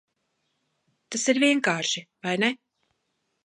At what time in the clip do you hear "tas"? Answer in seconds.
1.15-1.27